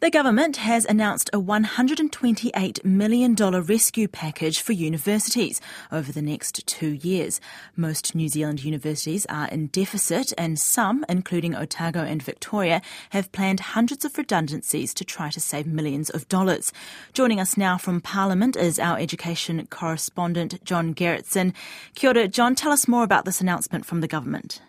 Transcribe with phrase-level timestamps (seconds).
[0.00, 6.90] The government has announced a $128 million rescue package for universities over the next two
[6.90, 7.40] years.
[7.74, 12.80] Most New Zealand universities are in deficit, and some, including Otago and Victoria,
[13.10, 16.72] have planned hundreds of redundancies to try to save millions of dollars.
[17.12, 21.52] Joining us now from Parliament is our education correspondent, John Gerritsen.
[21.96, 24.60] Kia ora, John, tell us more about this announcement from the government.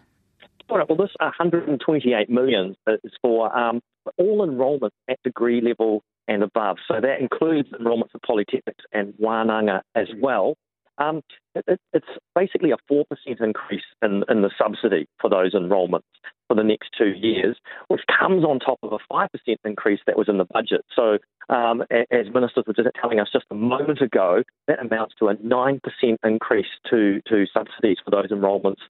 [0.70, 3.82] All right, well, this 128 million is for um,
[4.18, 6.78] all enrolments at degree level and above.
[6.88, 10.56] So that includes enrolments at polytechnics and Wananga as well.
[11.00, 11.22] Um,
[11.56, 13.06] it, it's basically a 4%
[13.40, 16.08] increase in, in the subsidy for those enrolments
[16.48, 17.58] for the next two years,
[17.88, 19.28] which comes on top of a 5%
[19.64, 20.82] increase that was in the budget.
[20.96, 25.30] So, um, as ministers were just telling us just a moment ago, that amounts to
[25.30, 25.80] a 9%
[26.24, 28.82] increase to, to subsidies for those enrolments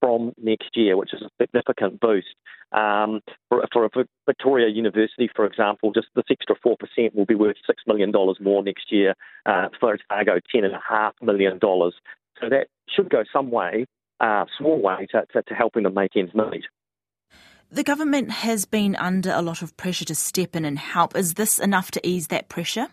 [0.00, 2.34] from next year, which is a significant boost.
[2.72, 3.88] Um, for, for
[4.26, 8.90] Victoria University, for example, just this extra 4% will be worth $6 million more next
[8.90, 9.14] year.
[9.44, 11.58] Uh, for Otago, $10.5 million.
[11.60, 13.86] So that should go some way,
[14.20, 16.64] uh, small way, to, to, to helping them make ends meet.
[17.70, 21.16] The government has been under a lot of pressure to step in and help.
[21.16, 22.88] Is this enough to ease that pressure?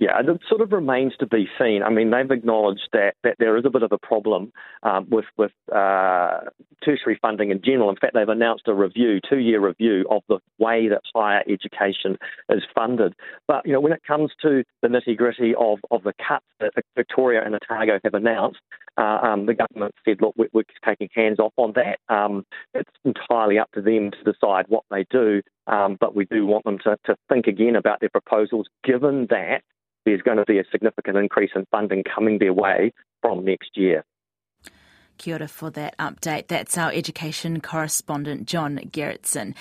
[0.00, 1.82] Yeah, and it sort of remains to be seen.
[1.82, 4.50] I mean, they've acknowledged that, that there is a bit of a problem
[4.82, 6.40] um, with with uh,
[6.82, 7.90] tertiary funding in general.
[7.90, 12.16] In fact, they've announced a review, two year review of the way that higher education
[12.48, 13.12] is funded.
[13.46, 16.72] But you know, when it comes to the nitty gritty of, of the cuts that
[16.96, 18.60] Victoria and Otago have announced,
[18.96, 21.98] uh, um, the government said, look, we're, we're, taking hands off on that.
[22.08, 25.42] Um, it's entirely up to them to decide what they do.
[25.66, 29.62] Um, but we do want them to, to think again about their proposals, given that
[30.04, 34.04] there's going to be a significant increase in funding coming their way from next year.
[35.18, 36.46] Kia for that update.
[36.46, 39.54] That's our education correspondent, John Gerritsen.